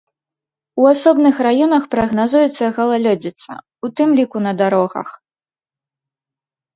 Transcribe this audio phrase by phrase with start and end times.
[0.83, 3.51] У асобных раёнах прагназуецца галалёдзіца,
[3.89, 5.07] у тым ліку на дарогах.